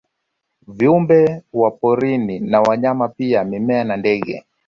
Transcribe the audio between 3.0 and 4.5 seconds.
pia mimea na ndege